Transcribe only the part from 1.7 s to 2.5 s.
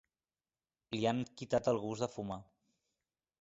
el gust de fumar.